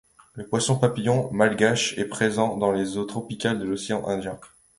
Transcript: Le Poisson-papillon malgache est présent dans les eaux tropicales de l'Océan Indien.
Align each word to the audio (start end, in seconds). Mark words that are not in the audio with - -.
Le 0.33 0.47
Poisson-papillon 0.47 1.31
malgache 1.31 1.95
est 1.99 2.05
présent 2.07 2.57
dans 2.57 2.71
les 2.71 2.97
eaux 2.97 3.05
tropicales 3.05 3.59
de 3.59 3.65
l'Océan 3.65 4.07
Indien. 4.07 4.39